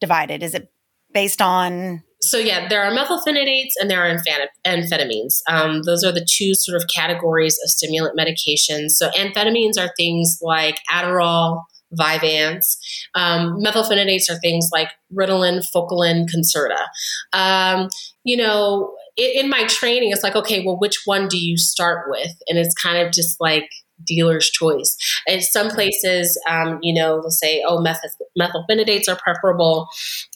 [0.00, 0.42] divided?
[0.42, 0.70] Is it
[1.12, 4.16] based on so yeah, there are methylphenidates and there are
[4.64, 5.40] amphetamines.
[5.48, 8.90] Um, those are the two sort of categories of stimulant medications.
[8.90, 11.64] So amphetamines are things like Adderall,
[11.98, 12.76] Vyvanse.
[13.14, 16.86] Um, methylphenidates are things like Ritalin, Focalin, Concerta.
[17.32, 17.88] Um,
[18.24, 22.06] you know, in, in my training, it's like, okay, well, which one do you start
[22.08, 22.32] with?
[22.48, 23.68] And it's kind of just like
[24.06, 24.96] dealer's choice.
[25.26, 29.88] In some places, um, you know, they'll say, oh, methyl- methylphenidates are preferable.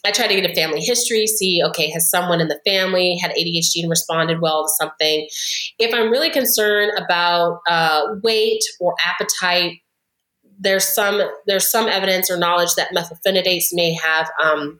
[0.05, 3.31] I try to get a family history, see, okay, has someone in the family had
[3.31, 5.27] ADHD and responded well to something?
[5.79, 9.79] If I'm really concerned about uh, weight or appetite
[10.59, 14.79] there's some there's some evidence or knowledge that methylphenidates may have um,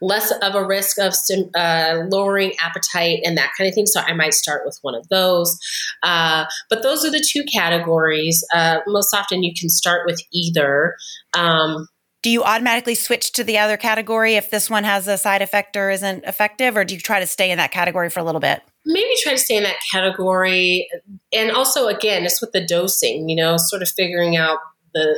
[0.00, 1.14] less of a risk of
[1.54, 3.86] uh, lowering appetite and that kind of thing.
[3.86, 5.58] So I might start with one of those.
[6.02, 8.44] Uh, but those are the two categories.
[8.54, 10.94] Uh, most often you can start with either.
[11.34, 11.88] Um,
[12.22, 15.76] do you automatically switch to the other category if this one has a side effect
[15.76, 18.40] or isn't effective, or do you try to stay in that category for a little
[18.40, 18.62] bit?
[18.84, 20.88] Maybe try to stay in that category.
[21.32, 24.58] And also, again, it's with the dosing, you know, sort of figuring out
[24.94, 25.16] the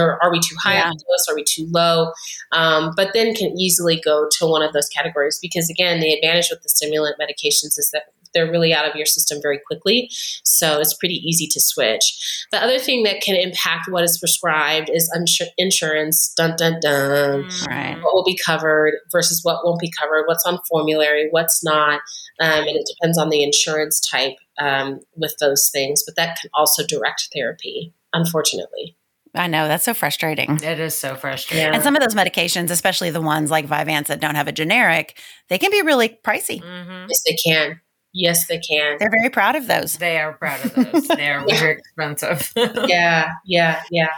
[0.00, 0.84] are we too high yeah.
[0.84, 1.28] on the dose?
[1.28, 2.12] Are we too low?
[2.52, 6.50] Um, but then can easily go to one of those categories because, again, the advantage
[6.50, 10.08] with the stimulant medications is that they're really out of your system very quickly.
[10.44, 12.46] So it's pretty easy to switch.
[12.52, 16.32] The other thing that can impact what is prescribed is unsur- insurance.
[16.36, 17.44] Dun dun dun.
[17.44, 17.66] Mm.
[17.66, 17.96] Right.
[18.02, 20.24] What will be covered versus what won't be covered.
[20.26, 21.28] What's on formulary.
[21.30, 22.00] What's not.
[22.40, 26.02] Um, and it depends on the insurance type um, with those things.
[26.04, 27.94] But that can also direct therapy.
[28.12, 28.96] Unfortunately.
[29.34, 30.58] I know that's so frustrating.
[30.62, 31.64] It is so frustrating.
[31.64, 31.74] Yeah.
[31.74, 35.18] And some of those medications, especially the ones like Vyvanse that don't have a generic,
[35.48, 36.60] they can be really pricey.
[36.60, 37.06] Mm-hmm.
[37.08, 37.80] Yes, they can.
[38.12, 38.96] Yes, they can.
[38.98, 39.96] They're very proud of those.
[39.98, 41.08] They are proud of those.
[41.16, 42.52] they are very expensive.
[42.88, 44.10] yeah, yeah, yeah.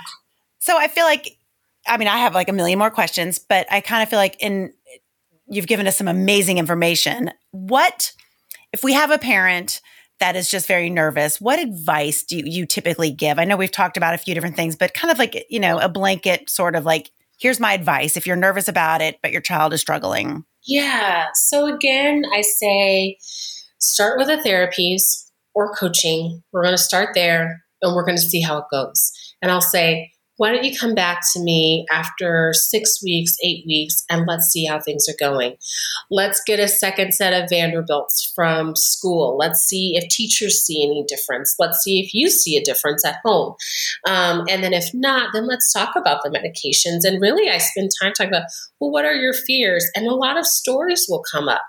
[0.61, 1.37] So I feel like,
[1.87, 4.37] I mean, I have like a million more questions, but I kind of feel like
[4.41, 4.73] in
[5.49, 7.31] you've given us some amazing information.
[7.51, 8.13] What
[8.73, 9.81] if we have a parent
[10.21, 11.41] that is just very nervous?
[11.41, 13.39] What advice do you, you typically give?
[13.39, 15.79] I know we've talked about a few different things, but kind of like you know
[15.79, 19.41] a blanket sort of like here's my advice if you're nervous about it, but your
[19.41, 20.45] child is struggling.
[20.65, 21.27] Yeah.
[21.35, 23.19] So again, I say
[23.83, 25.03] start with the therapies
[25.55, 26.43] or coaching.
[26.53, 29.13] We're going to start there and we're going to see how it goes.
[29.43, 30.13] And I'll say,
[30.43, 34.65] why don't you come back to me after six weeks, eight weeks, and let's see
[34.65, 35.55] how things are going.
[36.11, 39.37] Let's get a second set of Vanderbilts from school.
[39.39, 41.55] Let's see if teachers see any difference.
[41.61, 43.55] Let's see if you see a difference at home.
[44.09, 47.09] Um, and then if not, then let's talk about the medications.
[47.09, 48.49] And really, I spend time talking about,
[48.81, 49.89] well, what are your fears?
[49.95, 51.63] And a lot of stories will come up.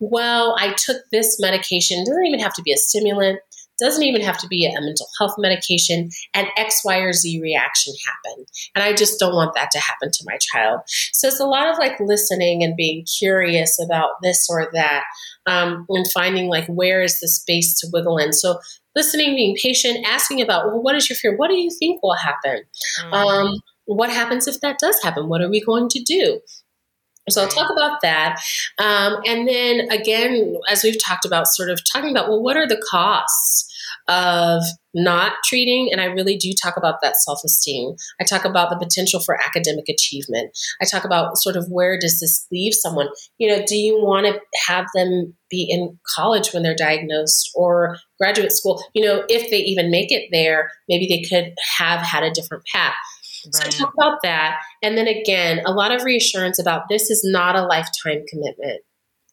[0.00, 3.40] Well, I took this medication, it doesn't even have to be a stimulant
[3.78, 7.92] doesn't even have to be a mental health medication, and X, Y, or Z reaction
[8.06, 8.46] happened.
[8.74, 10.80] And I just don't want that to happen to my child.
[11.12, 15.04] So it's a lot of like listening and being curious about this or that
[15.46, 18.32] um, and finding like where is the space to wiggle in.
[18.32, 18.58] So
[18.94, 21.36] listening, being patient, asking about, well, what is your fear?
[21.36, 22.64] What do you think will happen?
[23.00, 23.12] Mm-hmm.
[23.12, 25.28] Um, what happens if that does happen?
[25.28, 26.40] What are we going to do?
[27.28, 28.40] So I'll talk about that.
[28.78, 32.68] Um, and then again, as we've talked about, sort of talking about, well, what are
[32.68, 33.72] the costs
[34.08, 34.62] of
[34.94, 35.88] not treating?
[35.90, 37.96] And I really do talk about that self esteem.
[38.20, 40.56] I talk about the potential for academic achievement.
[40.80, 43.08] I talk about sort of where does this leave someone?
[43.38, 47.98] You know, do you want to have them be in college when they're diagnosed or
[48.20, 48.82] graduate school?
[48.94, 52.64] You know, if they even make it there, maybe they could have had a different
[52.72, 52.94] path.
[53.54, 53.72] Right.
[53.72, 54.58] So talk about that.
[54.82, 58.80] And then again, a lot of reassurance about this is not a lifetime commitment.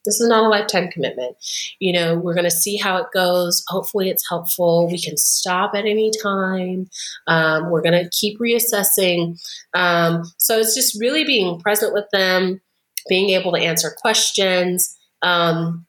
[0.05, 1.37] This is not a lifetime commitment.
[1.79, 3.63] You know, we're going to see how it goes.
[3.69, 4.87] Hopefully, it's helpful.
[4.91, 6.89] We can stop at any time.
[7.27, 9.39] Um, we're going to keep reassessing.
[9.73, 12.59] Um, so it's just really being present with them,
[13.07, 14.93] being able to answer questions.
[15.21, 15.85] Um,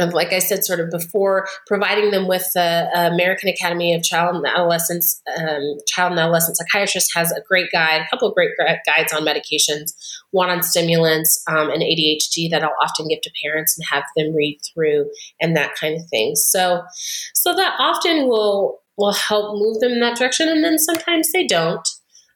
[0.00, 4.36] of, like I said, sort of before, providing them with the American Academy of Child
[4.36, 8.50] and Adolescents, um, Child and Adolescent Psychiatrist has a great guide, a couple of great
[8.58, 9.92] guides on medications,
[10.32, 14.34] one on stimulants um, and ADHD that I'll often give to parents and have them
[14.34, 15.08] read through
[15.40, 16.34] and that kind of thing.
[16.34, 16.82] So,
[17.34, 21.46] so that often will will help move them in that direction, and then sometimes they
[21.46, 21.86] don't.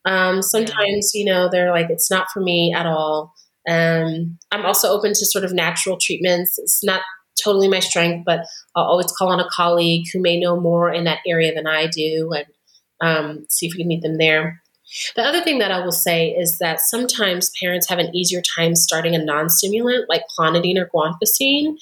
[0.05, 3.35] Um, sometimes, you know, they're like, it's not for me at all.
[3.69, 6.59] Um, I'm also open to sort of natural treatments.
[6.59, 7.03] It's not
[7.43, 11.05] totally my strength, but I'll always call on a colleague who may know more in
[11.05, 12.47] that area than I do and
[13.01, 14.63] um, see if we can meet them there.
[15.17, 18.75] The other thing that I will say is that sometimes parents have an easier time
[18.75, 21.77] starting a non stimulant like clonidine or guanfacine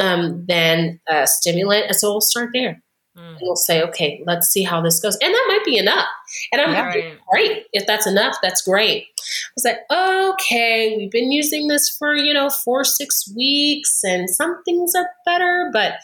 [0.00, 1.86] um, than a stimulant.
[1.86, 2.82] And so we'll start there.
[3.18, 3.28] Mm.
[3.28, 5.16] And we'll say, okay, let's see how this goes.
[5.16, 6.06] And that might be enough.
[6.52, 7.64] And I'm yeah, great.
[7.72, 9.04] If that's enough, that's great.
[9.04, 14.30] I was like, okay, we've been using this for, you know, four, six weeks and
[14.30, 15.94] some things are better, but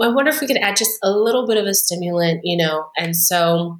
[0.00, 2.88] I wonder if we could add just a little bit of a stimulant, you know,
[2.96, 3.78] and so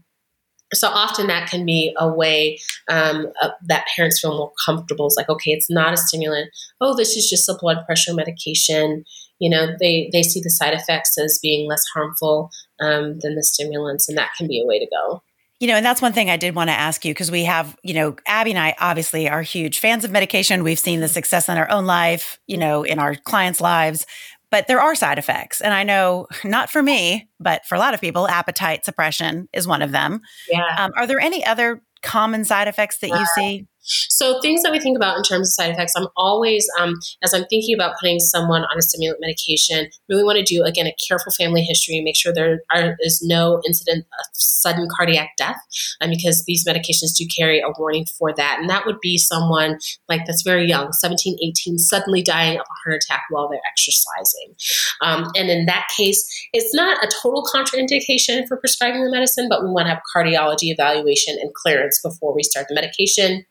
[0.72, 2.58] so often that can be a way
[2.88, 5.06] um, uh, that parents feel more comfortable.
[5.06, 6.50] It's like, okay, it's not a stimulant.
[6.80, 9.04] Oh, this is just a blood pressure medication
[9.38, 13.44] you know they they see the side effects as being less harmful um, than the
[13.44, 15.22] stimulants and that can be a way to go
[15.60, 17.76] you know, and that's one thing I did want to ask you because we have,
[17.82, 20.62] you know, Abby and I obviously are huge fans of medication.
[20.62, 24.04] We've seen the success in our own life, you know, in our clients' lives,
[24.50, 25.60] but there are side effects.
[25.60, 29.66] And I know not for me, but for a lot of people, appetite suppression is
[29.66, 30.20] one of them.
[30.50, 30.66] Yeah.
[30.76, 33.66] Um, are there any other common side effects that you see?
[33.84, 37.34] So things that we think about in terms of side effects, I'm always, um, as
[37.34, 40.94] I'm thinking about putting someone on a stimulant medication, really want to do again a
[41.06, 45.58] careful family history, make sure there are, is no incident of sudden cardiac death,
[46.00, 49.78] um, because these medications do carry a warning for that, and that would be someone
[50.08, 54.54] like that's very young, 17, 18, suddenly dying of a heart attack while they're exercising,
[55.02, 59.62] um, and in that case, it's not a total contraindication for prescribing the medicine, but
[59.62, 63.44] we want to have cardiology evaluation and clearance before we start the medication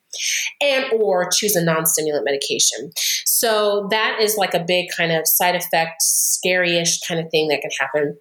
[0.62, 2.92] and or choose a non-stimulant medication.
[3.26, 7.62] So that is like a big kind of side effect scary-ish kind of thing that
[7.62, 8.18] can happen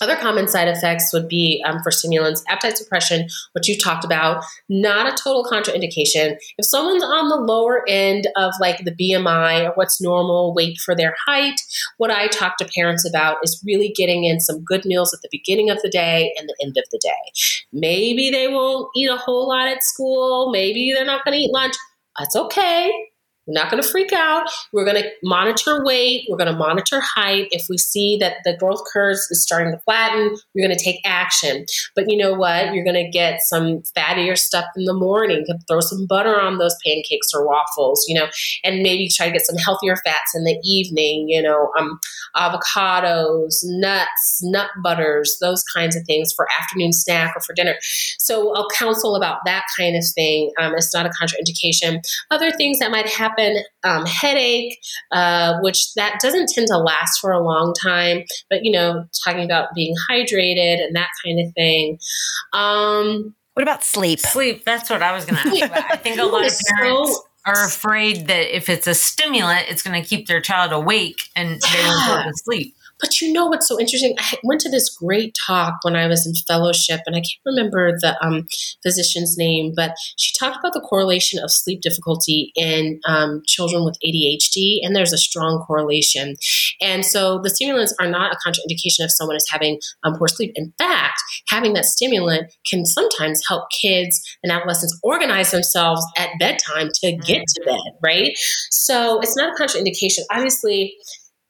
[0.00, 4.44] other common side effects would be um, for stimulants, appetite suppression, which you talked about,
[4.68, 6.36] not a total contraindication.
[6.58, 10.94] If someone's on the lower end of like the BMI or what's normal weight for
[10.94, 11.60] their height,
[11.98, 15.28] what I talk to parents about is really getting in some good meals at the
[15.30, 17.66] beginning of the day and the end of the day.
[17.72, 20.50] Maybe they won't eat a whole lot at school.
[20.50, 21.74] Maybe they're not going to eat lunch.
[22.18, 22.92] That's okay.
[23.46, 24.48] We're not going to freak out.
[24.72, 26.26] We're going to monitor weight.
[26.28, 27.48] We're going to monitor height.
[27.50, 31.00] If we see that the growth curves is starting to flatten, we're going to take
[31.04, 31.64] action.
[31.96, 32.74] But you know what?
[32.74, 35.44] You're going to get some fattier stuff in the morning.
[35.68, 38.28] Throw some butter on those pancakes or waffles, you know,
[38.62, 41.98] and maybe try to get some healthier fats in the evening, you know, um,
[42.36, 47.76] avocados, nuts, nut butters, those kinds of things for afternoon snack or for dinner.
[48.18, 50.52] So I'll counsel about that kind of thing.
[50.60, 52.00] Um, it's not a contraindication.
[52.30, 54.78] Other things that might happen happen, um, headache,
[55.12, 58.24] uh, which that doesn't tend to last for a long time.
[58.48, 61.98] But you know, talking about being hydrated and that kind of thing.
[62.52, 64.20] Um, what about sleep?
[64.20, 64.64] Sleep.
[64.64, 65.90] That's what I was going to ask.
[65.90, 67.14] I think a lot of parents.
[67.14, 71.22] So, are afraid that if it's a stimulant, it's going to keep their child awake
[71.34, 71.72] and yeah.
[71.72, 72.74] they won't go to sleep.
[73.00, 74.14] But you know what's so interesting?
[74.18, 77.92] I went to this great talk when I was in fellowship, and I can't remember
[78.00, 78.46] the um,
[78.82, 83.96] physician's name, but she talked about the correlation of sleep difficulty in um, children with
[84.06, 86.36] ADHD, and there's a strong correlation.
[86.80, 90.52] And so the stimulants are not a contraindication if someone is having um, poor sleep.
[90.54, 96.88] In fact, having that stimulant can sometimes help kids and adolescents organize themselves at bedtime
[97.02, 98.32] to get to bed, right?
[98.70, 100.20] So it's not a contraindication.
[100.32, 100.94] Obviously,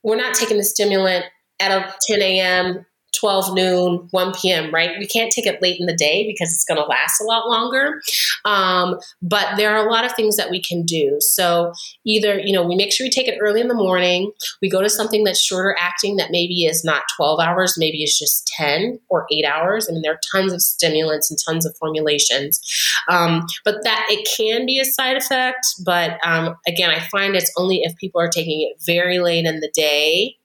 [0.02, 1.26] we're not taking the stimulant
[1.60, 2.86] at a 10 a.m.,
[3.18, 4.98] 12 noon, 1 p.m., right?
[4.98, 7.48] We can't take it late in the day because it's going to last a lot
[7.48, 8.00] longer.
[8.44, 11.16] Um, but there are a lot of things that we can do.
[11.20, 11.72] So
[12.06, 14.32] either, you know, we make sure we take it early in the morning.
[14.62, 18.18] We go to something that's shorter acting that maybe is not 12 hours, maybe it's
[18.18, 19.88] just 10 or 8 hours.
[19.88, 22.60] I mean, there are tons of stimulants and tons of formulations.
[23.08, 25.66] Um, but that it can be a side effect.
[25.84, 29.60] But um, again, I find it's only if people are taking it very late in
[29.60, 30.36] the day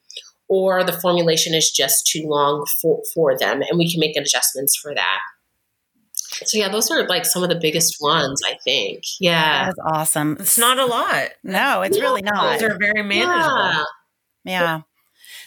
[0.48, 4.78] or the formulation is just too long for, for them and we can make adjustments
[4.78, 5.20] for that
[6.46, 10.38] so yeah those are like some of the biggest ones i think yeah that's awesome
[10.40, 12.04] it's not a lot no it's yeah.
[12.04, 13.86] really not those are very manageable
[14.44, 14.62] yeah.
[14.62, 14.82] yeah.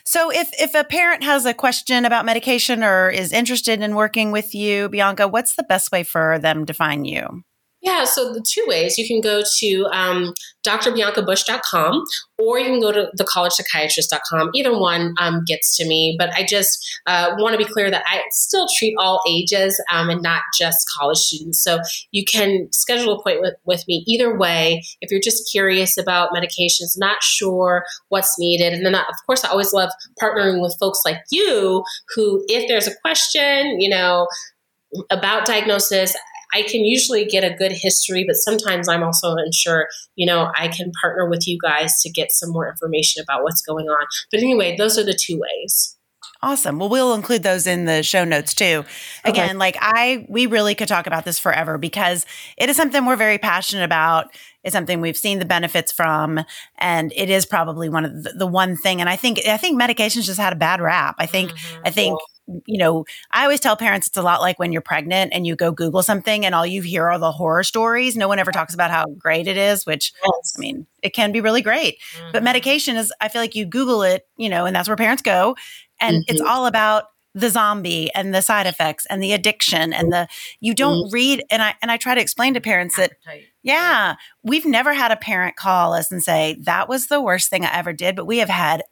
[0.04, 4.32] So if if a parent has a question about medication or is interested in working
[4.32, 7.44] with you, Bianca, what's the best way for them to find you?
[7.88, 12.04] Yeah, so the two ways you can go to um, drbiancabush.com
[12.36, 14.50] or you can go to thecollegepsychiatrist.com.
[14.54, 18.04] Either one um, gets to me, but I just uh, want to be clear that
[18.06, 21.64] I still treat all ages um, and not just college students.
[21.64, 21.78] So
[22.10, 26.32] you can schedule an appointment with, with me either way if you're just curious about
[26.32, 28.74] medications, not sure what's needed.
[28.74, 29.88] And then, of course, I always love
[30.22, 31.82] partnering with folks like you
[32.14, 34.28] who, if there's a question, you know,
[35.10, 36.14] about diagnosis,
[36.52, 40.68] I can usually get a good history, but sometimes I'm also unsure, you know, I
[40.68, 44.06] can partner with you guys to get some more information about what's going on.
[44.30, 45.97] But anyway, those are the two ways.
[46.40, 46.78] Awesome.
[46.78, 48.84] Well, we'll include those in the show notes too.
[49.24, 49.56] Again, okay.
[49.56, 52.26] like I, we really could talk about this forever because
[52.56, 54.26] it is something we're very passionate about.
[54.62, 56.44] It's something we've seen the benefits from,
[56.76, 59.00] and it is probably one of the, the one thing.
[59.00, 61.16] And I think, I think medications just had a bad rap.
[61.18, 61.82] I think, mm-hmm.
[61.84, 62.20] I think
[62.66, 65.54] you know, I always tell parents it's a lot like when you're pregnant and you
[65.54, 68.16] go Google something and all you hear are the horror stories.
[68.16, 70.54] No one ever talks about how great it is, which yes.
[70.56, 71.98] I mean, it can be really great.
[72.16, 72.32] Mm-hmm.
[72.32, 75.22] But medication is, I feel like you Google it, you know, and that's where parents
[75.22, 75.56] go.
[76.00, 76.34] And mm-hmm.
[76.34, 80.26] it's all about the zombie and the side effects and the addiction and the
[80.60, 81.14] you don't mm-hmm.
[81.14, 83.12] read and I and I try to explain to parents that
[83.62, 87.64] yeah, we've never had a parent call us and say that was the worst thing
[87.64, 88.82] I ever did, but we have had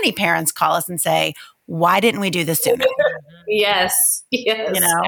[0.00, 1.34] many parents call us and say,
[1.66, 2.84] why didn't we do this sooner?
[3.48, 4.24] yes.
[4.30, 4.70] Yes.
[4.74, 5.02] You know?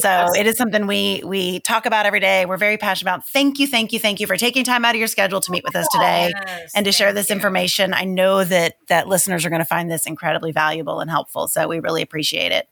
[0.00, 2.46] So it is something we we talk about every day.
[2.46, 3.28] We're very passionate about.
[3.28, 5.64] Thank you, thank you, thank you for taking time out of your schedule to meet
[5.64, 7.36] with us today yes, and to share this you.
[7.36, 7.94] information.
[7.94, 11.48] I know that that listeners are going to find this incredibly valuable and helpful.
[11.48, 12.68] So we really appreciate it.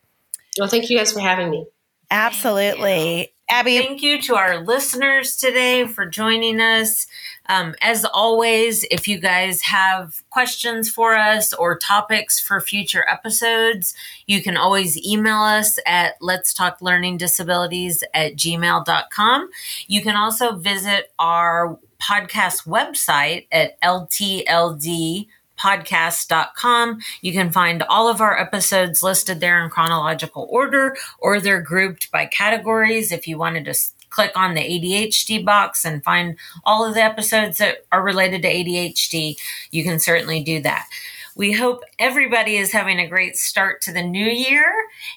[0.59, 1.67] Well, thank you guys for having me.
[2.11, 3.33] Absolutely.
[3.49, 3.79] Abby.
[3.79, 7.07] Thank you to our listeners today for joining us.
[7.49, 13.95] Um, as always, if you guys have questions for us or topics for future episodes,
[14.27, 19.51] you can always email us at let's talk learning disabilities at gmail.com.
[19.87, 25.29] You can also visit our podcast website at ltld
[25.59, 26.99] podcast.com.
[27.23, 32.11] You can find all of our episodes listed there in chronological order, or they're grouped
[32.11, 33.13] by categories.
[33.13, 33.75] If you wanted to
[34.17, 38.49] click on the ADHD box and find all of the episodes that are related to
[38.49, 39.37] ADHD,
[39.71, 40.89] you can certainly do that.
[41.37, 44.73] We hope everybody is having a great start to the new year,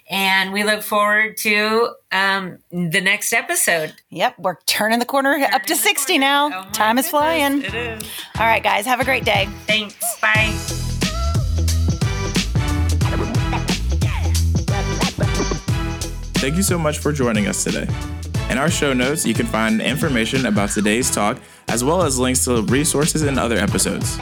[0.09, 3.93] and we look forward to um, the next episode.
[4.09, 6.19] Yep, we're turning the corner turning up to 60 corner.
[6.19, 6.47] now.
[6.47, 7.61] Oh Time goodness, is flying.
[7.63, 8.03] It is.
[8.37, 9.47] All right, guys, have a great day.
[9.65, 9.95] Thanks.
[10.19, 10.53] Bye.
[16.41, 17.87] Thank you so much for joining us today.
[18.49, 22.43] In our show notes, you can find information about today's talk, as well as links
[22.45, 24.17] to resources and other episodes.